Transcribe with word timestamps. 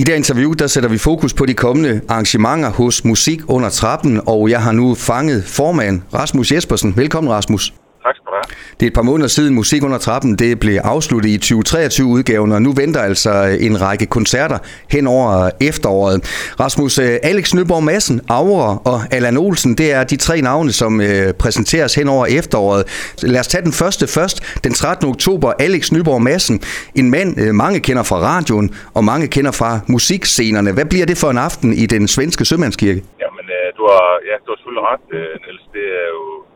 I 0.00 0.04
det 0.04 0.14
interview, 0.16 0.52
der 0.52 0.66
sætter 0.66 0.90
vi 0.90 0.98
fokus 0.98 1.34
på 1.34 1.46
de 1.46 1.54
kommende 1.54 2.00
arrangementer 2.08 2.70
hos 2.70 3.04
Musik 3.04 3.40
under 3.48 3.68
trappen, 3.68 4.20
og 4.26 4.50
jeg 4.50 4.62
har 4.62 4.72
nu 4.72 4.94
fanget 4.94 5.44
formand 5.44 6.02
Rasmus 6.14 6.52
Jespersen. 6.52 6.96
Velkommen, 6.96 7.32
Rasmus. 7.32 7.64
Tak 8.02 8.14
skal 8.16 8.26
du 8.26 8.32
have. 8.34 8.37
Det 8.80 8.86
er 8.86 8.90
et 8.90 8.94
par 8.94 9.02
måneder 9.02 9.28
siden 9.28 9.54
Musik 9.54 9.82
under 9.84 9.98
trappen 9.98 10.38
det 10.38 10.60
blev 10.60 10.78
afsluttet 10.84 11.30
i 11.30 11.54
2023-udgaven, 11.54 12.52
og 12.52 12.62
nu 12.62 12.72
venter 12.72 13.00
altså 13.00 13.30
øh, 13.30 13.66
en 13.66 13.80
række 13.80 14.06
koncerter 14.06 14.58
hen 14.90 15.06
over 15.06 15.44
øh, 15.44 15.50
efteråret. 15.60 16.24
Rasmus, 16.60 16.98
øh, 16.98 17.18
Alex 17.22 17.54
Nyborg 17.54 17.84
Madsen, 17.84 18.20
Aura 18.28 18.82
og 18.84 19.00
Allan 19.10 19.36
Olsen, 19.36 19.74
det 19.74 19.92
er 19.92 20.04
de 20.04 20.16
tre 20.16 20.40
navne, 20.40 20.72
som 20.72 21.00
præsenteres 21.38 21.94
hen 21.94 22.08
over 22.08 22.26
efteråret. 22.26 23.14
Lad 23.22 23.40
os 23.40 23.46
tage 23.46 23.64
den 23.64 23.72
første 23.72 24.06
først. 24.06 24.60
Den 24.64 24.74
13. 24.74 25.08
oktober, 25.08 25.52
Alex 25.58 25.92
Nyborg 25.92 26.22
Madsen, 26.22 26.60
en 26.94 27.10
mand, 27.10 27.52
mange 27.52 27.80
kender 27.80 28.02
fra 28.02 28.16
radioen, 28.16 28.74
og 28.94 29.04
mange 29.04 29.28
kender 29.28 29.50
fra 29.52 29.80
musikscenerne. 29.86 30.72
Hvad 30.72 30.84
bliver 30.84 31.06
det 31.06 31.18
for 31.18 31.30
en 31.30 31.38
aften 31.38 31.72
i 31.72 31.86
den 31.86 32.08
svenske 32.08 32.44
sømandskirke? 32.44 33.02
Jamen, 33.24 33.46
du 33.78 33.82
har, 33.92 34.08
ja, 34.28 34.34
du 34.44 34.48
har 34.50 34.56
selvfølgelig 34.56 34.84
ret, 34.92 35.04
Niels. 35.44 35.64
Det 35.72 35.86
er 36.02 36.08
jo 36.16 36.47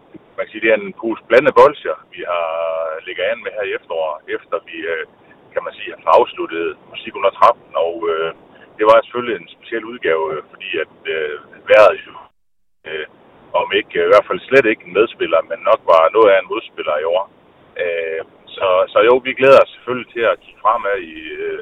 man 0.43 0.49
kan 0.49 0.55
sige, 0.55 0.67
det 0.67 0.75
er 0.75 0.81
en 0.81 1.01
pose 1.01 1.23
blandet 1.29 1.55
bolcher, 1.61 1.97
vi 2.15 2.21
har 2.33 2.49
ligget 3.07 3.25
an 3.33 3.43
med 3.45 3.53
her 3.57 3.65
i 3.67 3.75
efterår, 3.79 4.13
efter 4.37 4.57
vi, 4.69 4.77
øh, 4.93 5.05
kan 5.55 5.63
man 5.67 5.75
sige, 5.79 5.91
har 6.07 6.15
afsluttet 6.21 6.67
musik 6.93 7.15
under 7.19 7.33
trappen, 7.39 7.71
og 7.87 7.95
øh, 8.13 8.31
det 8.79 8.85
var 8.89 8.97
selvfølgelig 8.99 9.37
en 9.37 9.53
speciel 9.57 9.85
udgave, 9.93 10.25
øh, 10.35 10.43
fordi 10.53 10.69
at 10.85 10.95
øh, 11.17 11.35
vejret 11.71 11.97
jo, 12.07 12.15
øh, 12.89 13.07
om 13.61 13.69
ikke, 13.81 13.97
øh, 14.01 14.07
i 14.07 14.11
hvert 14.13 14.29
fald 14.29 14.41
slet 14.49 14.67
ikke 14.69 14.85
en 14.87 14.97
medspiller, 14.99 15.41
men 15.51 15.59
nok 15.71 15.81
var 15.93 16.03
noget 16.17 16.31
af 16.33 16.39
en 16.39 16.51
modspiller 16.53 16.97
i 16.99 17.09
år. 17.15 17.25
Øh, 17.83 18.21
så, 18.57 18.67
så 18.93 18.99
jo, 19.09 19.15
vi 19.27 19.33
glæder 19.41 19.61
os 19.65 19.73
selvfølgelig 19.75 20.09
til 20.13 20.25
at 20.31 20.41
kigge 20.43 20.63
fremad 20.65 20.97
i, 21.15 21.17
øh, 21.41 21.61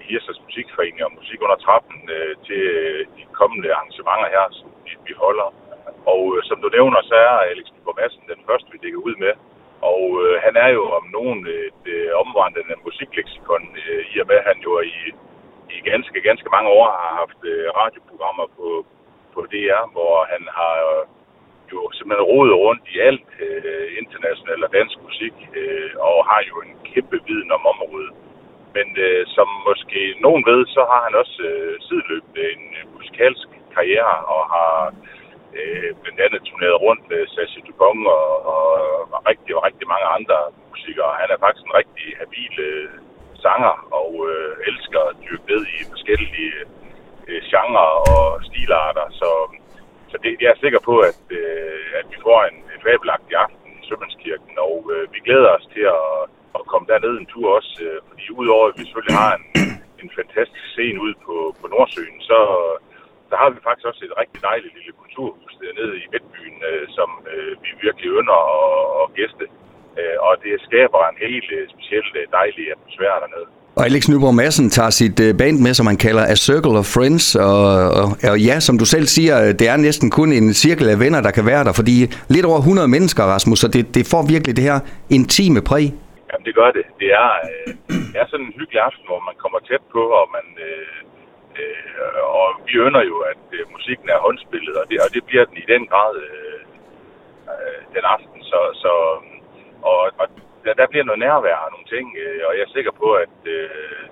i 0.00 0.02
Hirsers 0.08 0.40
Musikforening 0.46 1.04
og 1.06 1.16
Musik 1.18 1.38
under 1.44 1.58
trappen 1.66 1.98
øh, 2.16 2.32
til 2.46 2.62
øh, 2.78 3.00
de 3.16 3.22
kommende 3.40 3.74
arrangementer 3.76 4.28
her, 4.36 4.44
som 4.58 4.68
vi, 4.84 4.92
vi 5.06 5.14
holder. 5.24 5.48
Og 6.12 6.22
øh, 6.34 6.40
som 6.48 6.58
du 6.62 6.68
nævner, 6.76 7.00
så 7.02 7.14
er 7.14 7.34
Alex 7.50 7.66
Nyborg 7.74 7.96
Madsen 7.98 8.32
den 8.32 8.42
første, 8.48 8.68
vi 8.72 8.78
ligger 8.82 9.00
ud 9.08 9.14
med. 9.24 9.32
Og 9.92 10.02
øh, 10.22 10.34
han 10.46 10.54
er 10.64 10.70
jo 10.78 10.84
om 10.98 11.04
nogen 11.18 11.40
et 11.68 11.84
øh, 11.96 12.10
omvandrende 12.22 12.76
musikleksikon, 12.86 13.64
øh, 13.82 14.02
i 14.12 14.14
og 14.22 14.26
med 14.30 14.36
at 14.40 14.48
han 14.50 14.58
jo 14.66 14.72
i, 14.80 15.00
i 15.74 15.76
ganske, 15.90 16.18
ganske 16.28 16.48
mange 16.54 16.68
år 16.78 16.86
har 17.02 17.12
haft 17.22 17.40
øh, 17.52 17.66
radioprogrammer 17.80 18.46
på, 18.56 18.68
på 19.34 19.40
DR, 19.52 19.84
hvor 19.94 20.14
han 20.32 20.42
har 20.58 20.76
øh, 20.92 21.04
jo 21.72 21.80
simpelthen 21.96 22.30
rodet 22.32 22.54
rundt 22.64 22.84
i 22.94 22.96
alt 23.08 23.28
øh, 23.46 23.86
international 24.02 24.64
og 24.66 24.70
dansk 24.78 24.96
musik, 25.06 25.34
øh, 25.60 25.90
og 26.08 26.16
har 26.30 26.40
jo 26.50 26.56
en 26.66 26.74
kæmpe 26.90 27.18
viden 27.26 27.50
om 27.56 27.62
området. 27.72 28.12
Men 28.76 28.88
øh, 29.06 29.26
som 29.26 29.48
måske 29.68 30.00
nogen 30.26 30.42
ved, 30.50 30.60
så 30.66 30.82
har 30.90 31.00
han 31.06 31.14
også 31.22 31.42
øh, 31.50 31.74
sideløbende 31.86 32.44
en 32.54 32.64
musikalsk 32.94 33.48
karriere, 33.74 34.16
og 34.34 34.42
har 34.54 34.72
øh, 34.86 35.15
Øh, 35.58 35.90
blandt 36.02 36.20
andet 36.24 36.40
turneret 36.48 36.82
rundt 36.86 37.02
med 37.10 37.20
Sassi 37.34 37.60
Dupont 37.66 38.06
og, 38.18 38.28
og, 38.54 38.66
og 39.14 39.20
rigtig, 39.30 39.50
og 39.56 39.62
rigtig 39.68 39.86
mange 39.92 40.06
andre 40.16 40.38
musikere. 40.70 41.20
Han 41.20 41.28
er 41.34 41.42
faktisk 41.44 41.64
en 41.66 41.78
rigtig 41.80 42.06
habil 42.20 42.54
øh, 42.68 42.88
sanger 43.44 43.74
og 44.00 44.10
øh, 44.30 44.50
elsker 44.68 45.00
at 45.10 45.18
dyrke 45.24 45.46
ned 45.52 45.62
i 45.76 45.78
forskellige 45.92 46.52
øh, 47.28 47.40
genrer 47.50 47.90
og 48.14 48.24
stilarter. 48.48 49.06
Så, 49.20 49.30
så 50.10 50.16
det, 50.22 50.30
jeg 50.42 50.50
er 50.52 50.62
sikker 50.64 50.80
på, 50.88 50.94
at, 51.10 51.20
øh, 51.40 51.86
at 52.00 52.06
vi 52.12 52.16
får 52.26 52.38
en, 52.50 52.56
en 52.74 52.80
fabelagtig 52.86 53.34
aften 53.44 53.70
i 53.80 53.86
Sømandskirken, 53.88 54.54
og 54.68 54.76
øh, 54.94 55.04
vi 55.14 55.18
glæder 55.26 55.50
os 55.58 55.66
til 55.74 55.84
at, 55.98 56.08
at 56.58 56.62
komme 56.70 56.86
derned 56.92 57.14
en 57.18 57.30
tur 57.32 57.46
også, 57.58 57.74
øh, 57.86 57.98
fordi 58.08 58.24
udover 58.40 58.64
at 58.68 58.76
vi 58.78 58.84
selvfølgelig 58.84 59.18
har 59.24 59.32
en, 59.38 59.44
en 60.02 60.10
fantastisk 60.18 60.66
scene 60.74 60.98
ude 61.04 61.16
på, 61.26 61.36
på 61.60 61.66
Nordsøen, 61.74 62.18
så, 62.30 62.38
så 63.30 63.34
har 63.40 63.48
vi 63.54 63.58
faktisk 63.66 63.86
også 63.90 64.02
et 64.08 64.14
rigtig 64.22 64.40
dejligt 64.50 64.74
lille 64.78 64.92
kulturhus 65.02 65.52
nede 65.78 65.94
i 66.02 66.04
Midtbyen, 66.12 66.56
øh, 66.70 66.84
som 66.96 67.08
øh, 67.32 67.52
vi 67.62 67.70
virkelig 67.84 68.08
ønsker 68.18 68.40
at, 68.56 68.84
at 69.02 69.06
gæste. 69.18 69.44
Øh, 70.00 70.16
og 70.26 70.32
det 70.44 70.52
skaber 70.68 71.00
en 71.12 71.18
helt 71.26 71.50
øh, 71.58 71.62
speciel 71.74 72.06
øh, 72.20 72.24
dejlig 72.38 72.64
atmosfære 72.74 73.18
dernede. 73.24 73.48
Og 73.78 73.82
Alex 73.88 74.02
Nyborg 74.10 74.34
Madsen 74.40 74.68
tager 74.76 74.92
sit 75.00 75.18
øh, 75.26 75.30
band 75.40 75.58
med, 75.64 75.72
som 75.74 75.86
man 75.90 75.98
kalder 76.06 76.24
A 76.34 76.36
Circle 76.48 76.76
of 76.82 76.88
Friends, 76.96 77.26
og, 77.48 77.62
og, 78.00 78.06
og 78.30 78.36
ja, 78.48 78.56
som 78.66 78.74
du 78.80 78.86
selv 78.94 79.06
siger, 79.16 79.36
øh, 79.44 79.50
det 79.60 79.66
er 79.72 79.76
næsten 79.76 80.08
kun 80.18 80.28
en 80.40 80.46
cirkel 80.64 80.86
af 80.94 80.98
venner, 81.04 81.20
der 81.26 81.32
kan 81.36 81.46
være 81.52 81.64
der, 81.66 81.72
fordi 81.80 81.96
lidt 82.34 82.46
over 82.50 82.58
100 82.58 82.88
mennesker, 82.96 83.22
Rasmus, 83.34 83.58
så 83.62 83.68
det, 83.74 83.84
det 83.96 84.04
får 84.12 84.22
virkelig 84.34 84.52
det 84.58 84.64
her 84.70 84.78
intime 85.16 85.60
præg. 85.70 85.86
Jamen, 86.30 86.44
det 86.48 86.54
gør 86.60 86.70
det. 86.78 86.84
Det 87.02 87.08
er, 87.22 87.30
øh, 87.48 87.68
det 88.12 88.18
er 88.22 88.26
sådan 88.30 88.46
en 88.46 88.54
hyggelig 88.58 88.80
aften, 88.88 89.04
hvor 89.10 89.20
man 89.28 89.36
kommer 89.42 89.58
tæt 89.68 89.84
på, 89.94 90.02
og 90.20 90.26
man, 90.36 90.46
øh, 90.68 90.96
Øh, 91.58 92.22
og 92.38 92.46
vi 92.66 92.74
ønder 92.86 93.02
jo, 93.10 93.16
at 93.32 93.44
øh, 93.52 93.64
musikken 93.74 94.08
er 94.08 94.24
håndspillet, 94.26 94.74
og 94.80 94.84
det, 94.90 94.96
og 95.04 95.08
det 95.14 95.22
bliver 95.28 95.44
den 95.44 95.56
i 95.56 95.66
den 95.72 95.86
grad 95.86 96.12
øh, 96.26 96.60
øh, 97.52 97.80
den 97.94 98.04
aften. 98.14 98.42
Så, 98.50 98.60
så, 98.82 98.92
og, 99.82 100.00
og 100.20 100.26
der, 100.64 100.74
der 100.80 100.86
bliver 100.86 101.04
noget 101.04 101.24
nærvær 101.26 101.58
og 101.64 101.70
nogle 101.74 101.88
ting, 101.94 102.06
øh, 102.22 102.40
og 102.48 102.52
jeg 102.56 102.62
er 102.64 102.76
sikker 102.76 102.92
på, 103.02 103.08
at 103.24 103.36
øh, 103.44 104.02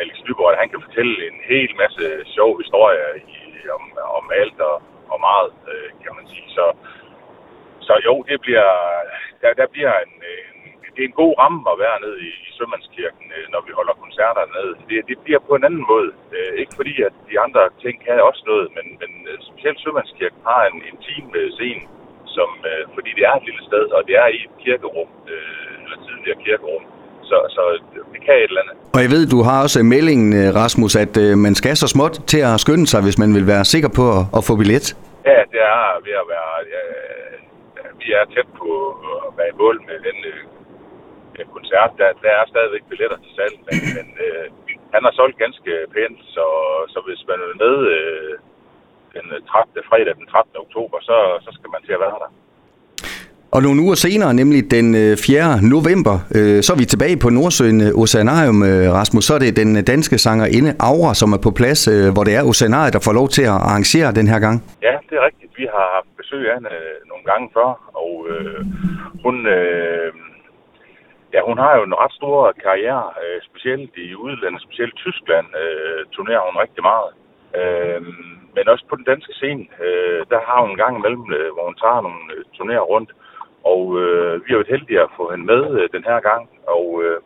Alex 0.00 0.16
Nyborg, 0.24 0.60
han 0.62 0.68
kan 0.70 0.84
fortælle 0.86 1.14
en 1.30 1.38
hel 1.52 1.70
masse 1.82 2.04
sjov 2.36 2.50
historier 2.62 3.08
i, 3.36 3.40
om, 3.76 3.84
om 4.18 4.24
alt 4.40 4.60
og, 4.70 4.76
og 5.12 5.18
meget, 5.28 5.52
øh, 5.72 5.88
kan 6.02 6.12
man 6.18 6.26
sige. 6.32 6.48
Så, 6.56 6.64
så 7.80 7.92
jo, 8.06 8.14
det 8.28 8.40
bliver, 8.40 8.70
der, 9.42 9.52
der 9.60 9.66
bliver 9.74 9.94
en, 10.04 10.12
en 10.29 10.29
det 10.94 11.00
er 11.02 11.10
en 11.10 11.20
god 11.22 11.34
ramme 11.42 11.62
at 11.72 11.80
være 11.84 11.98
nede 12.04 12.18
i, 12.28 12.30
i 12.46 12.50
Sømandskirken, 12.58 13.26
øh, 13.36 13.46
når 13.52 13.60
vi 13.66 13.72
holder 13.78 13.94
koncerter 14.04 14.44
nede. 14.56 14.72
Det, 14.88 14.98
det 15.10 15.16
bliver 15.24 15.42
på 15.48 15.52
en 15.56 15.66
anden 15.68 15.84
måde. 15.92 16.10
Øh, 16.36 16.52
ikke 16.62 16.74
fordi, 16.80 16.94
at 17.08 17.14
de 17.30 17.36
andre 17.44 17.62
ting 17.84 17.94
kan 18.06 18.26
også 18.30 18.42
noget, 18.50 18.66
men, 18.76 18.86
men 19.00 19.12
øh, 19.30 19.36
specielt 19.50 19.78
Sømandskirken 19.84 20.40
har 20.50 20.60
en 20.70 20.78
intim 20.90 21.26
scene, 21.56 21.82
som, 22.36 22.48
fordi 22.94 23.10
det 23.16 23.24
er 23.28 23.34
et 23.36 23.44
lille 23.48 23.64
sted, 23.70 23.84
og 23.96 24.00
det 24.08 24.14
er 24.24 24.28
i 24.36 24.38
et 24.46 24.54
kirkerum, 24.64 25.10
eller 25.84 25.98
tidligere 26.06 26.38
kirkerum. 26.46 26.84
Så, 27.28 27.36
så 27.54 27.62
det 28.12 28.20
kan 28.26 28.34
et 28.34 28.50
eller 28.50 28.62
andet. 28.62 28.76
Og 28.96 29.00
jeg 29.04 29.10
ved, 29.14 29.22
du 29.34 29.40
har 29.48 29.62
også 29.62 29.82
meldingen, 29.82 30.30
Rasmus, 30.60 30.96
at 31.04 31.14
man 31.46 31.54
skal 31.54 31.76
så 31.76 31.88
småt 31.94 32.14
til 32.32 32.40
at 32.50 32.60
skynde 32.64 32.86
sig, 32.86 33.00
hvis 33.02 33.18
man 33.22 33.30
vil 33.36 33.46
være 33.46 33.64
sikker 33.64 33.90
på 33.98 34.04
at, 34.16 34.22
at 34.36 34.42
få 34.48 34.52
billet. 34.60 34.86
Ja, 35.30 35.38
det 35.52 35.60
er 35.74 35.82
ved 36.06 36.14
at 36.22 36.26
være... 36.34 36.50
Ja, 36.74 36.82
vi 38.02 38.08
er 38.18 38.24
tæt 38.34 38.48
på 38.60 38.70
at 39.26 39.30
være 39.38 39.50
i 39.54 39.56
mål 39.62 39.76
med 39.88 39.96
den 40.06 40.16
en 40.30 40.59
koncert, 41.56 41.90
der, 42.00 42.10
der 42.24 42.32
er 42.40 42.44
stadigvæk 42.52 42.84
billetter 42.90 43.18
til 43.24 43.32
salg, 43.38 43.56
men, 43.66 43.78
men 43.96 44.06
øh, 44.26 44.46
han 44.94 45.02
har 45.06 45.12
solgt 45.18 45.38
ganske 45.44 45.72
pænt, 45.94 46.20
så, 46.36 46.46
så 46.92 46.98
hvis 47.06 47.22
man 47.30 47.38
er 47.46 47.60
med 47.64 47.76
øh, 47.96 48.34
den 49.16 49.26
13. 49.48 49.88
fredag 49.88 50.14
den 50.20 50.26
13. 50.26 50.64
oktober, 50.64 50.98
så, 51.08 51.16
så 51.44 51.50
skal 51.56 51.70
man 51.74 51.82
til 51.86 51.96
at 51.96 52.02
være 52.06 52.18
der. 52.24 52.30
Og 53.54 53.62
nogle 53.62 53.82
uger 53.82 53.94
senere, 53.94 54.34
nemlig 54.34 54.60
den 54.70 54.86
4. 55.16 55.42
Øh, 55.42 55.62
november, 55.74 56.14
øh, 56.36 56.58
så 56.64 56.70
er 56.74 56.78
vi 56.82 56.92
tilbage 56.92 57.16
på 57.24 57.28
Nordsøen 57.38 57.80
øh, 57.86 58.02
Oceanarium, 58.02 58.58
øh, 58.70 58.86
Rasmus. 58.98 59.24
Så 59.24 59.34
er 59.34 59.38
det 59.38 59.56
den 59.62 59.84
danske 59.92 60.16
sangerinde 60.18 60.70
Aura, 60.88 61.12
som 61.20 61.32
er 61.36 61.40
på 61.46 61.50
plads, 61.60 61.80
øh, 61.94 62.08
hvor 62.14 62.24
det 62.24 62.34
er 62.38 62.42
Oceanariet, 62.50 62.92
der 62.96 63.02
får 63.06 63.14
lov 63.20 63.28
til 63.36 63.44
at 63.52 63.58
arrangere 63.68 64.08
den 64.18 64.26
her 64.32 64.40
gang. 64.46 64.56
Ja, 64.86 64.94
det 65.08 65.14
er 65.18 65.24
rigtigt. 65.28 65.50
Vi 65.60 65.66
har 65.74 65.86
haft 65.96 66.10
besøg 66.20 66.42
af 66.50 66.54
hende 66.58 66.72
øh, 66.80 66.96
nogle 67.10 67.24
gange 67.30 67.46
før, 67.56 67.70
og 68.02 68.12
øh, 68.32 68.60
hun, 69.24 69.36
øh, 69.46 70.12
Ja, 71.32 71.40
hun 71.48 71.58
har 71.58 71.76
jo 71.76 71.82
en 71.82 72.00
ret 72.02 72.12
stor 72.12 72.52
karriere, 72.66 73.06
øh, 73.22 73.42
specielt 73.48 73.92
i 73.96 74.14
udlandet, 74.14 74.62
specielt 74.62 74.96
Tyskland 74.96 75.46
øh, 75.62 76.06
turnerer 76.12 76.42
hun 76.48 76.62
rigtig 76.64 76.82
meget. 76.82 77.10
Øh, 77.58 78.02
men 78.54 78.68
også 78.68 78.84
på 78.88 78.96
den 78.96 79.04
danske 79.04 79.32
scene, 79.32 79.64
øh, 79.86 80.20
der 80.30 80.40
har 80.48 80.60
hun 80.60 80.70
en 80.70 80.82
gang 80.82 80.94
imellem, 80.96 81.32
øh, 81.38 81.52
hvor 81.54 81.64
hun 81.64 81.80
tager 81.82 82.00
nogle 82.00 82.24
øh, 82.34 82.44
turnerer 82.56 82.84
rundt. 82.92 83.10
Og 83.64 83.82
øh, 84.00 84.34
vi 84.44 84.48
har 84.50 84.58
været 84.58 84.74
heldige 84.74 85.00
at 85.00 85.14
få 85.16 85.30
hende 85.30 85.46
med 85.52 85.62
øh, 85.80 85.88
den 85.92 86.04
her 86.10 86.20
gang. 86.20 86.42
Og 86.76 86.86
øh, 87.04 87.18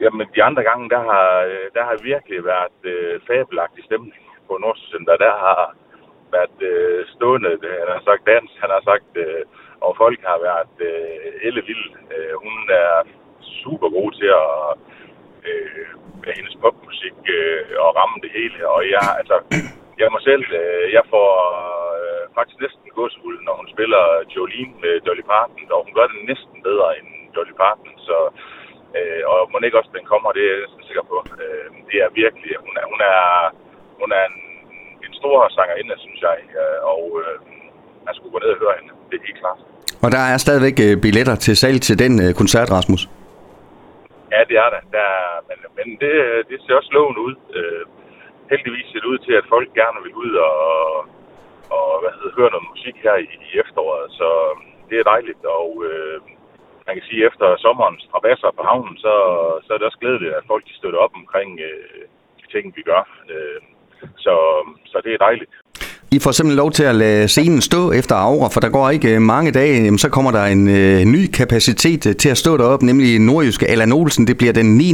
jamen, 0.00 0.26
de 0.34 0.42
andre 0.48 0.62
gange, 0.62 0.90
der 0.94 1.02
har, 1.10 1.28
øh, 1.52 1.66
der 1.76 1.84
har 1.84 1.96
virkelig 2.02 2.44
været 2.44 2.78
øh, 2.92 3.20
fabelagtig 3.26 3.84
stemning 3.84 4.14
på 4.48 4.52
Nordsjøcenter. 4.60 5.16
Der 5.16 5.34
har 5.46 5.74
været 6.36 6.58
øh, 6.70 7.06
stående, 7.14 7.52
øh, 7.68 7.76
han 7.82 7.90
har 7.96 8.02
sagt 8.08 8.26
dans, 8.26 8.50
han 8.62 8.70
har 8.76 8.82
sagt, 8.90 9.10
øh, 9.24 9.44
og 9.86 9.96
folk 9.96 10.20
har 10.30 10.38
været 10.48 10.74
øh, 10.88 11.48
ellevilde. 11.48 11.90
Øh, 12.14 12.34
hun 12.44 12.56
er 12.82 12.90
super 13.66 13.88
god 13.96 14.10
til 14.20 14.30
at 14.42 14.52
øh, 15.48 15.86
med 16.24 16.32
hendes 16.38 16.54
popmusik 16.62 17.18
øh, 17.38 17.62
og 17.84 17.90
ramme 17.98 18.18
det 18.24 18.30
hele. 18.38 18.58
Og 18.74 18.80
jeg, 18.94 19.06
altså, 19.20 19.36
jeg 20.00 20.08
må 20.12 20.18
selv, 20.30 20.46
øh, 20.62 20.86
jeg 20.96 21.04
får 21.14 21.30
øh, 22.00 22.22
faktisk 22.36 22.58
næsten 22.64 22.96
gåsehud, 22.96 23.36
når 23.46 23.54
hun 23.60 23.68
spiller 23.74 24.04
Jolene 24.34 24.74
med 24.84 24.94
Dolly 25.06 25.24
Parton, 25.32 25.72
og 25.74 25.80
hun 25.86 25.92
gør 25.98 26.06
det 26.10 26.28
næsten 26.30 26.56
bedre 26.68 26.88
end 26.98 27.08
Dolly 27.36 27.54
Parton, 27.62 27.92
så 28.08 28.16
øh, 28.98 29.22
og 29.30 29.38
må 29.50 29.56
ikke 29.58 29.80
også 29.80 29.92
den 29.98 30.06
kommer, 30.12 30.28
det 30.36 30.42
er 30.44 30.52
jeg 30.52 30.62
næsten 30.64 30.84
sikker 30.88 31.04
på. 31.12 31.16
Øh, 31.42 31.68
det 31.88 31.98
er 32.04 32.08
virkelig, 32.22 32.50
hun 32.66 32.74
er, 32.80 32.86
hun 32.92 33.00
er, 33.12 33.22
hun 34.00 34.10
er 34.18 34.24
en, 34.30 34.38
en 35.06 35.12
stor 35.20 35.36
sangerinde, 35.56 35.94
synes 36.04 36.20
jeg, 36.28 36.36
øh, 36.60 36.78
og 36.92 37.02
øh, 37.22 37.36
man 38.06 38.14
skulle 38.14 38.32
gå 38.34 38.38
ned 38.42 38.50
og 38.54 38.60
høre 38.62 38.74
hende, 38.78 38.92
det 39.10 39.16
er 39.18 39.24
helt 39.28 39.40
klart. 39.44 39.60
Og 40.04 40.08
der 40.16 40.22
er 40.32 40.36
stadigvæk 40.46 40.76
øh, 40.86 40.94
billetter 41.04 41.36
til 41.44 41.54
salg 41.62 41.78
til 41.88 41.96
den 42.02 42.12
øh, 42.24 42.30
koncert, 42.40 42.68
Rasmus? 42.76 43.02
Ja, 44.32 44.40
det 44.48 44.56
er 44.64 44.68
der. 44.74 44.82
der 44.96 45.08
men 45.48 45.58
men 45.78 45.88
det, 46.02 46.14
det 46.50 46.58
ser 46.60 46.74
også 46.80 46.92
lovende 46.92 47.20
ud. 47.28 47.36
Øh, 47.58 47.84
heldigvis 48.52 48.86
ser 48.88 49.00
det 49.00 49.12
ud 49.14 49.18
til, 49.18 49.34
at 49.40 49.50
folk 49.54 49.68
gerne 49.80 50.00
vil 50.04 50.14
ud 50.24 50.32
og, 50.50 50.60
og 51.76 51.88
hvad 52.00 52.12
hedder, 52.16 52.36
høre 52.38 52.50
noget 52.50 52.70
musik 52.72 52.96
her 53.06 53.16
i, 53.26 53.28
i 53.48 53.50
efteråret. 53.62 54.06
Så 54.20 54.28
øhm, 54.50 54.62
det 54.88 54.96
er 54.98 55.10
dejligt, 55.14 55.44
og 55.58 55.68
øh, 55.88 56.20
man 56.86 56.94
kan 56.96 57.04
sige, 57.08 57.22
at 57.22 57.28
efter 57.30 57.56
sommerens 57.56 58.08
trabasser 58.10 58.50
på 58.56 58.62
havnen, 58.70 58.96
så, 59.04 59.14
så 59.64 59.68
er 59.72 59.78
det 59.78 59.86
også 59.86 60.02
glædeligt, 60.02 60.34
at 60.34 60.48
folk 60.50 60.64
de 60.66 60.78
støtter 60.78 60.98
op 60.98 61.14
omkring 61.20 61.50
øh, 61.68 62.04
de 62.40 62.46
ting, 62.54 62.76
vi 62.76 62.82
gør. 62.82 63.02
Øh, 63.32 63.60
så, 64.24 64.34
så 64.86 65.00
det 65.04 65.12
er 65.14 65.24
dejligt. 65.26 65.50
I 66.16 66.18
får 66.24 66.32
simpelthen 66.32 66.62
lov 66.64 66.70
til 66.78 66.84
at 66.92 66.96
lade 67.04 67.28
scenen 67.34 67.60
stå 67.70 67.82
efter 68.00 68.14
Aura, 68.26 68.48
for 68.54 68.60
der 68.64 68.70
går 68.76 68.90
ikke 68.96 69.08
øh, 69.14 69.20
mange 69.34 69.50
dage, 69.60 69.98
så 70.04 70.08
kommer 70.16 70.30
der 70.38 70.44
en 70.56 70.62
øh, 70.78 70.98
ny 71.16 71.22
kapacitet 71.38 72.02
øh, 72.10 72.14
til 72.22 72.30
at 72.34 72.38
stå 72.44 72.52
deroppe, 72.60 72.84
nemlig 72.90 73.10
nordjyske 73.30 73.66
Allan 73.72 73.92
Olsen. 73.98 74.26
Det 74.30 74.36
bliver 74.40 74.54
den 74.60 74.68
9. 74.76 74.84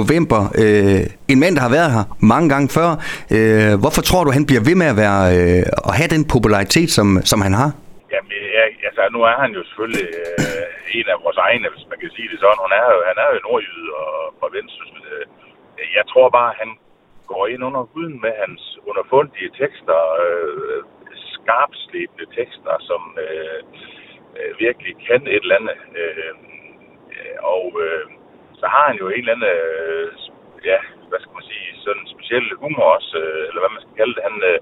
november. 0.00 0.40
Øh, 0.62 1.00
en 1.32 1.38
mand, 1.42 1.54
der 1.56 1.62
har 1.66 1.72
været 1.78 1.90
her 1.96 2.04
mange 2.32 2.48
gange 2.52 2.68
før. 2.78 2.88
Øh, 3.36 3.72
hvorfor 3.82 4.02
tror 4.08 4.22
du, 4.24 4.30
han 4.38 4.44
bliver 4.48 4.62
ved 4.68 4.76
med 4.80 4.88
at, 4.92 4.98
være, 5.04 5.22
øh, 5.36 5.62
at 5.88 5.92
have 5.98 6.10
den 6.14 6.22
popularitet, 6.34 6.88
som, 6.96 7.06
som 7.30 7.38
han 7.46 7.54
har? 7.60 7.70
Jamen, 8.12 8.32
øh, 8.38 8.46
ja, 8.56 8.64
altså, 8.88 9.02
nu 9.14 9.20
er 9.30 9.36
han 9.44 9.50
jo 9.58 9.62
selvfølgelig 9.68 10.08
øh, 10.40 10.96
en 10.98 11.06
af 11.12 11.18
vores 11.24 11.38
egne, 11.46 11.66
hvis 11.74 11.86
man 11.90 11.98
kan 12.02 12.10
sige 12.16 12.28
det 12.32 12.38
sådan. 12.44 12.60
Han 12.66 12.72
er 12.80 12.86
jo, 12.94 12.98
han 13.10 13.16
er 13.22 13.28
jo 13.32 13.36
nordjyde 13.46 13.88
og 14.02 14.10
fra 14.38 14.48
Vendsyssel. 14.54 15.00
Øh, 15.14 15.24
jeg 15.98 16.04
tror 16.12 16.26
bare, 16.38 16.50
han 16.62 16.70
går 17.30 17.42
ind 17.52 17.62
under 17.68 17.82
huden 17.92 18.16
med 18.24 18.32
hans 18.42 18.62
underfundige 18.90 19.50
tekster, 19.60 20.00
øh, 20.24 20.82
skarpslebende 21.34 22.26
tekster, 22.38 22.74
som 22.88 23.02
øh, 23.24 23.60
øh, 24.38 24.50
virkelig 24.64 24.92
kan 25.06 25.22
et 25.26 25.42
eller 25.44 25.58
andet. 25.60 25.78
Øh, 26.00 26.34
og 27.54 27.66
øh, 27.84 28.04
så 28.60 28.66
har 28.74 28.84
han 28.88 28.96
jo 29.02 29.06
en 29.08 29.22
eller 29.22 29.34
anden, 29.34 29.52
øh, 29.56 30.08
ja, 30.70 30.78
hvad 31.08 31.20
skal 31.20 31.36
man 31.38 31.50
sige, 31.52 31.66
sådan 31.84 32.02
en 32.02 32.12
speciel 32.14 32.46
humor 32.62 32.88
også, 32.96 33.16
øh, 33.24 33.42
eller 33.48 33.60
hvad 33.62 33.74
man 33.74 33.82
skal 33.82 33.98
kalde 34.00 34.14
det. 34.16 34.22
Han, 34.28 34.36
øh, 34.50 34.58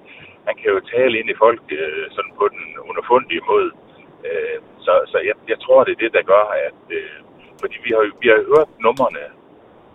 han 0.47 0.55
kan 0.59 0.71
jo 0.75 0.81
tale 0.95 1.15
ind 1.19 1.29
i 1.31 1.41
folk 1.45 1.63
øh, 1.81 2.05
sådan 2.17 2.33
på 2.41 2.45
den 2.55 2.65
underfundige 2.91 3.47
måde. 3.51 3.71
Øh, 4.29 4.59
så 4.85 4.93
så 5.13 5.19
jeg, 5.29 5.37
jeg 5.53 5.59
tror, 5.61 5.85
det 5.85 5.93
er 5.93 6.03
det, 6.05 6.13
der 6.17 6.31
gør, 6.33 6.45
at... 6.69 6.83
Øh, 6.99 7.19
fordi 7.63 7.77
vi 7.87 7.91
har, 7.95 8.03
vi 8.23 8.29
har 8.33 8.41
hørt 8.53 8.71
numrene 8.85 9.25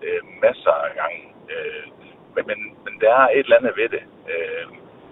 øh, 0.06 0.22
masser 0.44 0.76
af 0.88 0.92
gange. 1.02 1.22
Øh, 1.54 1.86
men, 2.35 2.44
men, 2.50 2.59
men 2.85 2.94
der 3.03 3.13
er 3.24 3.27
et 3.27 3.45
eller 3.45 3.59
andet 3.59 3.74
ved 3.81 3.89
det. 3.95 4.03
Øh, 4.31 4.65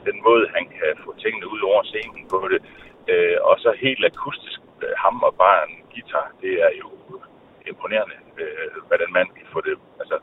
den 0.10 0.18
måde, 0.28 0.46
han 0.56 0.66
kan 0.78 0.92
få 1.06 1.10
tingene 1.24 1.48
ud 1.54 1.62
over 1.70 1.84
scenen 1.84 2.24
på 2.34 2.40
det. 2.52 2.62
Øh, 3.12 3.38
og 3.50 3.56
så 3.64 3.70
helt 3.86 4.06
akustisk 4.06 4.60
øh, 4.84 4.94
ham 5.04 5.24
og 5.28 5.34
bare 5.44 5.60
en 5.70 5.76
guitar, 5.94 6.28
det 6.42 6.54
er 6.68 6.72
jo 6.82 6.90
imponerende, 7.68 8.18
øh, 8.42 8.72
hvordan 8.88 9.12
man 9.18 9.28
kan 9.38 9.48
få 9.54 9.60
det, 9.68 9.76
altså 10.02 10.18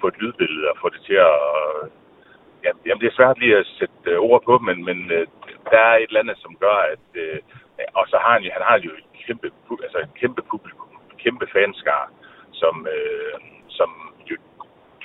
få 0.00 0.06
et 0.08 0.20
lydbillede 0.20 0.70
og 0.70 0.76
få 0.82 0.88
det 0.88 1.00
til 1.08 1.18
at... 1.30 1.36
Ja, 2.64 2.70
jamen, 2.86 3.00
det 3.00 3.08
er 3.08 3.18
svært 3.18 3.38
lige 3.38 3.56
at 3.56 3.66
sætte 3.78 4.10
øh, 4.10 4.18
ord 4.18 4.42
på, 4.48 4.58
men, 4.58 4.84
men 4.84 4.98
øh, 5.16 5.26
der 5.72 5.80
er 5.90 5.96
et 5.96 6.08
eller 6.08 6.20
andet, 6.20 6.38
som 6.38 6.56
gør, 6.64 6.78
at... 6.94 7.06
Øh, 7.14 7.38
og 7.98 8.04
så 8.08 8.16
har 8.24 8.32
han 8.32 8.42
jo, 8.42 8.50
han 8.52 8.66
har 8.70 8.78
jo 8.86 8.90
et 9.00 9.08
kæmpe, 9.26 9.50
altså 9.86 9.98
et 9.98 10.14
kæmpe 10.20 10.42
publikum, 10.50 10.88
et 11.10 11.18
kæmpe 11.24 11.46
fanskar, 11.52 12.12
som, 12.52 12.74
øh, 12.94 13.36
som 13.68 13.90
jo 14.30 14.36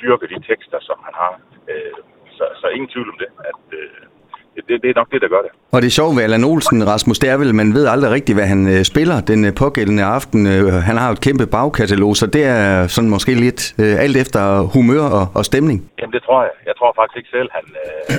dyrker 0.02 0.28
de 0.28 0.40
tekster, 0.50 0.80
som 0.80 0.98
han 1.08 1.14
har. 1.14 1.34
Øh, 1.72 2.00
så, 2.38 2.46
så 2.56 2.64
ingen 2.78 2.92
tvivl 2.94 3.10
om 3.14 3.18
det, 3.24 3.30
at 3.52 3.64
øh, 3.80 3.90
det, 4.68 4.76
det 4.84 4.90
er 4.90 4.98
nok 5.02 5.10
det, 5.14 5.22
der 5.22 5.30
gør 5.36 5.42
det. 5.46 5.52
Og 5.74 5.82
det 5.82 5.88
er 5.88 5.98
sjovt 6.00 6.16
ved 6.16 6.24
Allan 6.24 6.44
Olsen, 6.52 6.88
Rasmus, 6.92 7.20
det 7.20 7.30
er 7.30 7.38
vel, 7.38 7.56
man 7.56 7.74
ved 7.78 7.86
aldrig 7.94 8.12
rigtigt, 8.12 8.38
hvad 8.38 8.48
han 8.54 8.62
øh, 8.74 8.82
spiller 8.92 9.18
den 9.32 9.40
øh, 9.48 9.52
pågældende 9.64 10.04
aften. 10.18 10.42
Øh, 10.54 10.68
han 10.90 10.96
har 10.98 11.08
jo 11.10 11.14
et 11.18 11.26
kæmpe 11.28 11.46
bagkatalog, 11.56 12.12
så 12.22 12.26
det 12.36 12.44
er 12.58 12.88
sådan 12.96 13.10
måske 13.16 13.32
lidt 13.46 13.62
øh, 13.84 13.96
alt 14.06 14.18
efter 14.24 14.42
humør 14.76 15.06
og, 15.20 15.26
og 15.38 15.44
stemning. 15.52 15.78
Jamen 16.00 16.14
det 16.16 16.24
tror 16.28 16.40
jeg. 16.48 16.54
Jeg 16.70 16.76
tror 16.80 16.92
faktisk 17.00 17.18
ikke 17.20 17.32
selv, 17.38 17.50
han... 17.58 17.66
Øh, 17.84 18.18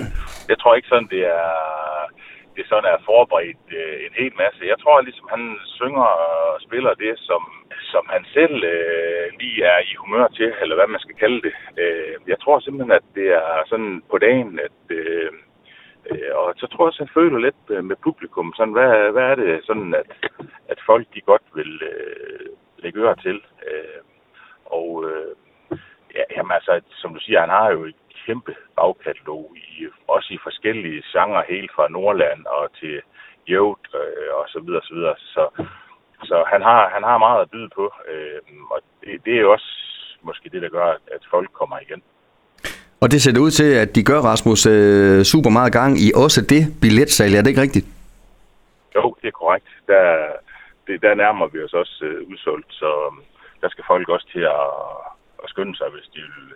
jeg 0.50 0.59
tror 0.59 0.73
ikke 0.75 0.88
sådan, 0.93 1.09
det 1.14 1.23
er 1.38 1.47
det 2.56 2.64
sådan 2.70 2.88
er 2.93 2.99
forberedt 3.11 3.64
øh, 3.81 3.97
en 4.06 4.14
hel 4.20 4.32
masse. 4.43 4.61
Jeg 4.73 4.79
tror 4.82 4.94
ligesom, 5.09 5.26
han 5.35 5.43
synger 5.79 6.06
og 6.25 6.61
spiller 6.67 6.93
det, 7.05 7.12
som, 7.29 7.43
som 7.97 8.07
han 8.15 8.25
selv 8.37 8.57
øh, 8.75 9.27
lige 9.41 9.61
er 9.73 9.79
i 9.91 9.95
humør 10.03 10.27
til, 10.29 10.51
eller 10.63 10.75
hvad 10.77 10.89
man 10.95 11.01
skal 11.05 11.17
kalde 11.23 11.41
det. 11.47 11.55
Øh, 11.83 12.15
jeg 12.33 12.39
tror 12.41 12.59
simpelthen, 12.61 12.93
at 13.01 13.07
det 13.15 13.29
er 13.29 13.63
sådan 13.71 14.03
på 14.11 14.19
dagen, 14.19 14.61
at... 14.67 14.79
Øh, 14.91 15.31
Øh, 16.11 16.33
og 16.35 16.55
så 16.57 16.67
tror 16.67 16.85
jeg 16.85 16.87
også, 16.87 17.05
han 17.05 17.17
føler 17.21 17.39
lidt 17.39 17.65
øh, 17.71 17.85
med 17.85 17.97
publikum. 17.97 18.53
Sådan, 18.57 18.73
hvad, 18.73 19.13
hvad 19.13 19.23
er 19.23 19.35
det 19.35 19.65
sådan, 19.65 19.95
at, 19.95 20.11
at 20.69 20.79
folk 20.87 21.07
de 21.15 21.21
godt 21.21 21.43
vil 21.55 21.83
øh, 21.93 22.47
lægge 22.79 23.01
øre 23.01 23.17
til? 23.17 23.41
Øh, 23.69 24.01
og 24.65 24.89
øh, 25.09 25.33
ja, 26.15 26.23
jamen, 26.37 26.53
altså, 26.53 26.81
som 26.91 27.15
du 27.15 27.21
siger, 27.21 27.41
han 27.41 27.49
har 27.49 27.71
jo 27.71 27.85
et 27.85 28.01
kæmpe 28.27 28.55
bagkatalog, 28.77 29.57
i, 29.57 29.87
også 30.09 30.29
i 30.35 30.39
forskellige 30.43 31.03
genrer, 31.13 31.43
helt 31.49 31.73
fra 31.73 31.89
Nordland 31.89 32.47
og 32.47 32.73
til 32.81 33.03
Jød 33.49 33.77
øh, 33.95 34.31
og 34.39 34.45
så 34.49 34.61
videre, 34.61 34.83
så 34.83 34.95
videre. 34.95 35.15
Så, 35.19 35.67
så 36.25 36.45
han, 36.53 36.63
har, 36.63 36.91
han 36.95 37.03
har 37.03 37.19
meget 37.19 37.43
at 37.43 37.51
byde 37.51 37.69
på, 37.77 37.85
øh, 38.11 38.39
og 38.71 38.79
det, 39.01 39.25
det 39.25 39.37
er 39.37 39.41
jo 39.41 39.53
også 39.53 39.71
måske 40.23 40.51
det, 40.53 40.63
der 40.63 40.69
gør, 40.69 40.87
at 40.87 41.23
folk 41.31 41.51
kommer 41.53 41.79
igen. 41.79 42.03
Og 43.01 43.11
det 43.11 43.23
ser 43.23 43.33
det 43.33 43.41
ud 43.41 43.51
til, 43.51 43.71
at 43.75 43.95
de 43.97 44.03
gør, 44.05 44.21
Rasmus, 44.21 44.67
øh, 44.67 45.23
super 45.23 45.51
meget 45.51 45.73
gang 45.73 45.93
i 45.99 46.13
også 46.25 46.41
det 46.41 46.63
billetsalg. 46.81 47.35
Er 47.35 47.43
det 47.43 47.51
ikke 47.51 47.61
rigtigt? 47.61 47.87
Jo, 48.97 49.17
det 49.23 49.29
er 49.29 49.39
korrekt. 49.43 49.69
Der, 49.87 50.05
det, 50.87 51.03
der 51.03 51.15
nærmer 51.15 51.47
vi 51.47 51.59
os 51.63 51.73
også 51.73 52.05
øh, 52.05 52.29
udsolgt, 52.31 52.73
så 52.81 52.89
um, 53.09 53.23
der 53.61 53.69
skal 53.69 53.85
folk 53.87 54.09
også 54.09 54.27
til 54.35 54.45
at, 54.59 54.67
at 55.45 55.49
skynde 55.53 55.77
sig, 55.77 55.87
hvis 55.95 56.09
de 56.15 56.21
vil 56.21 56.49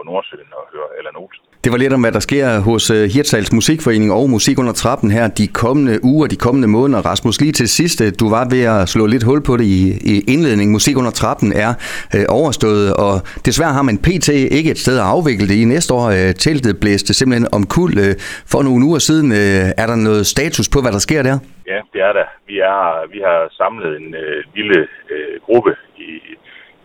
på 0.00 0.04
Nordsøen 0.10 0.50
og 0.58 0.64
høre 0.74 0.88
Allan 0.98 1.16
Olsen. 1.22 1.44
Det 1.64 1.72
var 1.72 1.78
lidt 1.78 1.92
om, 1.92 2.00
hvad 2.00 2.12
der 2.12 2.24
sker 2.28 2.46
hos 2.68 2.84
uh, 2.90 3.02
Hirtshals 3.14 3.52
Musikforening 3.58 4.10
og 4.12 4.30
Musik 4.36 4.56
under 4.62 4.72
trappen 4.72 5.10
her 5.10 5.24
de 5.40 5.46
kommende 5.62 5.94
uger, 6.12 6.26
de 6.26 6.36
kommende 6.46 6.68
måneder. 6.68 7.00
Rasmus, 7.10 7.40
lige 7.40 7.52
til 7.52 7.68
sidst, 7.68 7.98
øh, 8.04 8.12
du 8.20 8.26
var 8.36 8.44
ved 8.54 8.62
at 8.74 8.88
slå 8.94 9.04
lidt 9.06 9.24
hul 9.28 9.40
på 9.48 9.56
det 9.60 9.66
i, 9.78 9.80
i 10.12 10.14
indledningen. 10.34 10.72
Musik 10.78 10.96
under 11.00 11.10
trappen 11.10 11.52
er 11.64 11.70
uh, 12.14 12.24
overstået, 12.38 12.86
og 13.04 13.14
desværre 13.48 13.72
har 13.78 13.84
man 13.90 13.98
pt. 14.06 14.28
ikke 14.58 14.70
et 14.70 14.80
sted 14.84 14.96
at 14.98 15.06
afvikle 15.14 15.48
det 15.50 15.56
i. 15.62 15.64
Næste 15.74 15.90
år 15.94 16.06
uh, 16.06 16.30
teltet 16.44 16.80
blæste 16.82 17.14
simpelthen 17.14 17.48
om 17.56 17.62
kul. 17.76 17.90
Uh, 18.04 18.12
for 18.52 18.60
nogle 18.68 18.86
uger 18.88 18.98
siden 19.08 19.28
uh, 19.40 19.82
er 19.82 19.86
der 19.90 19.96
noget 20.08 20.24
status 20.34 20.66
på, 20.74 20.78
hvad 20.82 20.92
der 20.96 21.02
sker 21.08 21.22
der? 21.28 21.36
Ja, 21.72 21.78
det 21.92 22.00
er 22.08 22.12
der. 22.20 22.28
Vi, 22.50 22.56
er, 22.58 22.82
vi 23.14 23.18
har 23.28 23.40
samlet 23.60 23.90
en 24.00 24.08
uh, 24.22 24.38
lille 24.56 24.78
uh, 25.14 25.34
gruppe 25.46 25.72
i, 26.08 26.10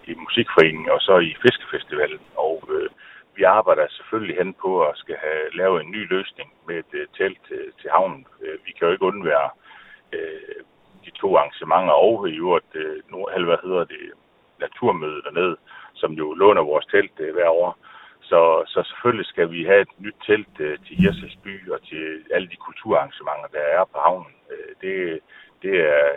i 0.09 0.12
Musikforeningen 0.23 0.89
og 0.95 1.00
så 1.07 1.15
i 1.29 1.31
Fiskefestivalen, 1.44 2.21
og 2.45 2.56
uh, 2.75 2.88
vi 3.35 3.43
arbejder 3.43 3.87
selvfølgelig 3.89 4.37
hen 4.37 4.53
på 4.53 4.71
at 4.87 4.97
skal 4.97 5.17
have 5.25 5.43
lavet 5.53 5.81
en 5.81 5.91
ny 5.91 6.09
løsning 6.09 6.53
med 6.67 6.75
et 6.75 6.93
uh, 6.93 7.05
telt 7.17 7.39
til, 7.48 7.63
til 7.81 7.89
havnen. 7.91 8.27
Uh, 8.41 8.65
vi 8.65 8.71
kan 8.71 8.88
jo 8.88 8.93
ikke 8.93 9.10
undvære 9.12 9.50
uh, 10.15 10.57
de 11.05 11.12
to 11.12 11.38
arrangementer 11.38 11.93
og 11.93 12.29
i 12.29 12.38
øvrigt, 12.38 12.75
uh, 12.75 13.33
eller 13.36 13.48
hvad 13.48 13.62
hedder 13.63 13.86
det, 13.86 14.01
naturmøde 14.60 15.21
dernede, 15.21 15.57
som 15.93 16.12
jo 16.12 16.33
låner 16.33 16.62
vores 16.62 16.86
telt 16.86 17.19
uh, 17.19 17.33
hver 17.36 17.50
år. 17.50 17.77
Så, 18.21 18.63
så 18.67 18.83
selvfølgelig 18.83 19.25
skal 19.25 19.51
vi 19.51 19.63
have 19.65 19.81
et 19.81 19.93
nyt 20.00 20.19
telt 20.25 20.55
uh, 20.60 20.75
til 20.86 20.98
Hirsels 21.00 21.38
by 21.43 21.71
og 21.71 21.79
til 21.89 22.24
alle 22.31 22.48
de 22.50 22.55
kulturarrangementer, 22.55 23.50
der 23.51 23.63
er 23.77 23.83
på 23.86 23.98
havnen. 24.05 24.33
Uh, 24.51 24.71
det, 24.81 25.19
det, 25.62 25.75
er, 25.81 26.07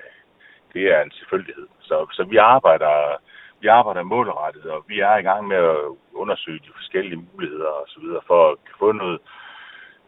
det 0.73 0.83
er 0.93 1.03
en 1.03 1.11
selvfølgelighed. 1.11 1.69
Så, 1.81 2.07
så 2.13 2.25
vi 2.25 2.37
arbejder 2.37 3.19
vi 3.61 3.67
arbejder 3.67 4.03
målrettet, 4.03 4.65
og 4.65 4.85
vi 4.89 5.01
er 5.01 5.17
i 5.17 5.23
gang 5.23 5.49
med 5.49 5.57
at 5.57 5.81
undersøge 6.23 6.65
de 6.67 6.79
forskellige 6.79 7.25
muligheder 7.33 7.71
og 7.81 7.87
så 7.89 8.01
videre 8.01 8.23
for 8.27 8.51
at 8.51 8.57
få 8.79 8.93
noget. 8.93 9.21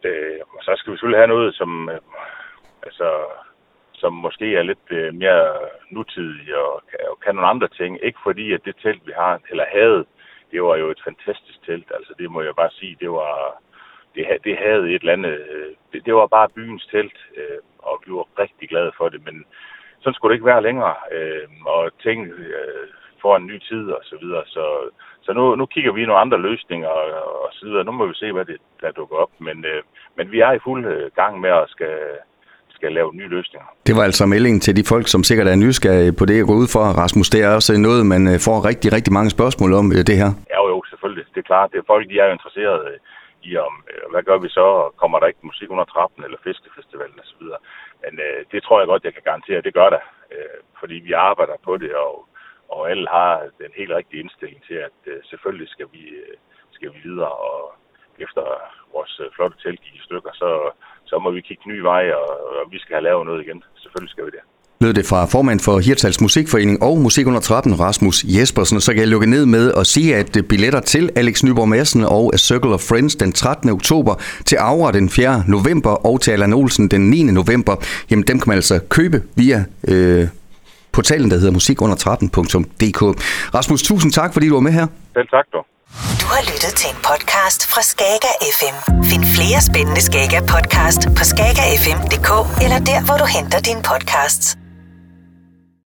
Øh, 0.05 0.41
og 0.55 0.61
så 0.63 0.73
skal 0.77 0.91
vi 0.93 0.97
selvfølgelig 0.97 1.23
have 1.23 1.35
noget, 1.37 1.55
som, 1.55 1.89
øh, 1.89 2.01
altså, 2.83 3.09
som 3.93 4.13
måske 4.13 4.57
er 4.57 4.63
lidt 4.63 4.87
øh, 4.91 5.15
mere 5.15 5.49
nutidig 5.91 6.57
og, 6.57 6.75
og 7.11 7.21
kan 7.21 7.35
nogle 7.35 7.53
andre 7.55 7.69
ting. 7.69 7.99
Ikke 8.03 8.19
fordi, 8.23 8.53
at 8.53 8.65
det 8.65 8.77
telt, 8.83 9.07
vi 9.07 9.13
har, 9.17 9.41
eller 9.51 9.65
havde, 9.79 10.05
det 10.51 10.63
var 10.63 10.77
jo 10.77 10.91
et 10.91 11.01
fantastisk 11.05 11.59
telt. 11.67 11.93
Altså, 11.95 12.13
det 12.19 12.31
må 12.31 12.43
jeg 12.43 12.55
bare 12.57 12.71
sige, 12.71 12.97
det 13.01 13.11
var... 13.11 13.63
Det, 14.15 14.27
det 14.45 14.59
havde 14.59 14.95
et 14.95 15.01
eller 15.01 15.13
andet... 15.13 15.39
Øh, 15.51 15.73
det, 15.93 16.07
det 16.07 16.15
var 16.15 16.27
bare 16.27 16.49
byens 16.49 16.87
telt, 16.87 17.19
øh, 17.37 17.59
og 17.79 18.03
vi 18.07 18.13
var 18.13 18.27
rigtig 18.39 18.69
glade 18.69 18.93
for 18.97 19.09
det, 19.09 19.25
men 19.25 19.45
sådan 20.01 20.15
skulle 20.15 20.31
det 20.31 20.37
ikke 20.37 20.53
være 20.53 20.63
længere. 20.63 20.95
Øh, 21.13 21.49
og 21.67 21.91
ting... 22.03 22.27
Øh, 22.27 22.89
får 23.23 23.37
en 23.37 23.47
ny 23.47 23.59
tid 23.59 23.91
og 23.91 24.03
så 24.05 24.17
videre. 24.21 24.45
Så, 24.47 24.65
så 25.31 25.35
nu, 25.41 25.45
nu 25.61 25.67
kigger 25.75 25.93
vi 25.93 26.01
i 26.03 26.09
nogle 26.09 26.25
andre 26.25 26.39
løsninger 26.49 26.91
og, 27.01 27.07
og 27.45 27.51
så 27.57 27.63
videre. 27.67 27.85
Nu 27.85 27.93
må 27.93 28.05
vi 28.07 28.15
se, 28.23 28.33
hvad 28.33 28.45
det 28.51 28.59
der 28.81 28.91
dukker 28.99 29.17
op. 29.25 29.33
Men, 29.47 29.57
øh, 29.71 29.81
men 30.17 30.27
vi 30.33 30.39
er 30.47 30.53
i 30.53 30.65
fuld 30.67 30.83
øh, 30.95 31.11
gang 31.21 31.33
med 31.45 31.51
at 31.61 31.67
skal, 31.75 31.97
skal 32.77 32.91
lave 32.99 33.11
nye 33.19 33.31
løsninger. 33.37 33.69
Det 33.87 33.95
var 33.97 34.05
altså 34.09 34.25
meldingen 34.27 34.61
til 34.67 34.77
de 34.79 34.85
folk, 34.93 35.07
som 35.15 35.23
sikkert 35.29 35.49
er 35.49 35.63
nysgerrige 35.65 36.17
på 36.19 36.25
det, 36.29 36.37
jeg 36.39 36.47
går 36.51 36.61
ud 36.63 36.69
for, 36.75 36.85
Rasmus. 37.03 37.29
Det 37.35 37.41
er 37.47 37.51
også 37.59 37.73
noget, 37.89 38.03
man 38.15 38.23
øh, 38.33 38.39
får 38.47 38.57
rigtig, 38.71 38.89
rigtig 38.97 39.13
mange 39.19 39.31
spørgsmål 39.37 39.71
om 39.81 39.87
øh, 39.97 40.03
det 40.09 40.17
her. 40.23 40.31
Ja, 40.55 40.61
jo, 40.73 40.79
selvfølgelig. 40.91 41.25
Det 41.35 41.41
er 41.41 41.51
klart. 41.53 41.73
Det 41.73 41.79
er 41.79 41.91
folk, 41.93 42.05
de 42.11 42.19
er 42.21 42.27
jo 42.29 42.37
interesserede 42.39 42.85
i 43.49 43.51
om, 43.67 43.75
hvad 44.13 44.23
gør 44.29 44.39
vi 44.45 44.49
så? 44.59 44.67
Kommer 45.03 45.19
der 45.19 45.27
ikke 45.31 45.49
musik 45.51 45.69
under 45.75 45.87
trappen 45.95 46.25
eller 46.27 46.39
fiskefestivalen 46.47 47.19
osv.? 47.23 47.45
Men 48.03 48.13
øh, 48.27 48.39
det 48.53 48.61
tror 48.63 48.81
jeg 48.81 48.89
godt, 48.93 49.07
jeg 49.07 49.15
kan 49.15 49.29
garantere, 49.29 49.67
det 49.67 49.75
gør 49.79 49.89
der. 49.97 50.05
Øh, 50.35 50.59
fordi 50.81 50.97
vi 51.07 51.13
arbejder 51.13 51.57
på 51.69 51.73
det, 51.83 51.93
og 52.07 52.13
og 52.75 52.91
alle 52.91 53.07
har 53.17 53.33
den 53.63 53.73
helt 53.81 53.93
rigtige 53.99 54.23
indstilling 54.23 54.63
til, 54.69 54.79
at 54.89 54.99
øh, 55.07 55.17
selvfølgelig 55.31 55.69
skal 55.69 55.89
vi, 55.95 56.03
øh, 56.23 56.35
skal 56.77 56.89
vi 56.95 56.99
videre, 57.09 57.35
og 57.49 57.75
efter 58.25 58.43
vores 58.95 59.21
øh, 59.25 59.29
flotte 59.35 59.57
telt 59.63 59.85
i 59.95 60.01
stykker, 60.09 60.33
så, 60.43 60.51
så 61.11 61.19
må 61.19 61.31
vi 61.31 61.41
kigge 61.41 61.69
nye 61.69 61.83
veje, 61.83 62.13
og, 62.17 62.31
og 62.61 62.73
vi 62.73 62.79
skal 62.79 62.95
have 62.95 63.09
lavet 63.09 63.27
noget 63.27 63.43
igen. 63.45 63.65
Selvfølgelig 63.83 64.13
skal 64.13 64.27
vi 64.27 64.31
det 64.31 64.45
lød 64.85 64.95
det 64.95 65.07
fra 65.07 65.27
formand 65.27 65.61
for 65.61 65.79
Hirtals 65.79 66.21
Musikforening 66.21 66.83
og 66.83 66.99
Musik 66.99 67.27
under 67.27 67.41
Trappen, 67.41 67.81
Rasmus 67.81 68.25
Jespersen. 68.25 68.81
Så 68.81 68.93
kan 68.93 69.01
jeg 69.01 69.09
lukke 69.09 69.31
ned 69.31 69.47
med 69.47 69.73
at 69.77 69.87
sige, 69.87 70.17
at 70.17 70.37
øh, 70.37 70.43
billetter 70.43 70.81
til 70.81 71.11
Alex 71.17 71.45
Nyborg 71.45 71.69
Madsen 71.69 72.05
og 72.05 72.31
A 72.35 72.37
Circle 72.37 72.75
of 72.75 72.81
Friends 72.81 73.17
den 73.17 73.33
13. 73.33 73.71
oktober, 73.71 74.15
til 74.45 74.57
Aura 74.57 74.93
den 74.93 75.11
4. 75.11 75.45
november 75.49 75.91
og 75.91 76.21
til 76.21 76.31
Allan 76.31 76.53
Olsen 76.53 76.89
den 76.89 77.11
9. 77.11 77.23
november, 77.23 77.77
jamen 78.11 78.25
dem 78.27 78.39
kan 78.39 78.49
man 78.49 78.57
altså 78.57 78.81
købe 78.89 79.23
via 79.37 79.65
øh, 79.89 80.29
portalen, 80.93 81.31
der 81.31 81.37
hedder 81.37 81.53
musikundertrappen.dk. 81.53 83.03
Rasmus, 83.55 83.83
tusind 83.83 84.13
tak, 84.13 84.33
fordi 84.33 84.49
du 84.49 84.55
var 84.55 84.61
med 84.61 84.73
her. 84.73 84.87
Selv 85.17 85.29
tak, 85.29 85.47
dog. 85.53 85.65
Du 86.21 86.27
har 86.35 86.43
lyttet 86.53 86.73
til 86.81 86.89
en 86.95 87.01
podcast 87.11 87.61
fra 87.73 87.83
Skager 87.83 88.35
FM. 88.59 88.77
Find 89.11 89.25
flere 89.37 89.61
spændende 89.69 90.03
Skager 90.09 90.41
podcast 90.55 91.01
på 91.19 91.23
skagerfm.dk 91.33 92.31
eller 92.65 92.79
der, 92.91 93.01
hvor 93.07 93.17
du 93.23 93.27
henter 93.37 93.61
dine 93.69 93.83
podcasts. 93.91 94.47